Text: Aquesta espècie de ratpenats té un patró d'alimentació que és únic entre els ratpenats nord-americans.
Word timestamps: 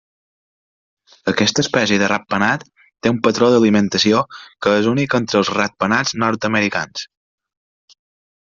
Aquesta 1.31 1.61
espècie 1.63 1.99
de 2.03 2.07
ratpenats 2.11 2.87
té 3.07 3.13
un 3.15 3.19
patró 3.27 3.51
d'alimentació 3.57 4.25
que 4.67 4.75
és 4.81 4.89
únic 4.95 5.17
entre 5.21 5.41
els 5.43 5.53
ratpenats 5.59 6.17
nord-americans. 6.25 7.07